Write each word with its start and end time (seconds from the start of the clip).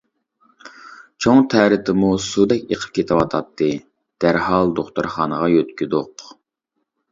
چوڭ 1.25 1.41
تەرىتىمۇ 1.53 2.09
سۇدەك 2.29 2.65
ئېقىپ 2.73 2.97
كېتىۋاتاتتى. 2.97 3.69
دەرھال 4.27 4.75
دوختۇرخانىغا 4.83 5.53
يۆتكىدۇق. 5.57 6.29